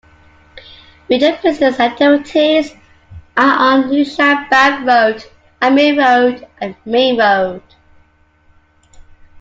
[1.11, 2.71] Major business activities
[3.37, 5.23] are on New Shad Bagh Road,
[5.61, 7.61] Amir Road and Main Road.